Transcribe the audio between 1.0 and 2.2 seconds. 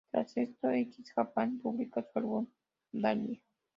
Japan publica su